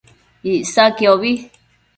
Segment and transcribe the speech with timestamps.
[0.51, 1.31] Icsaquiobi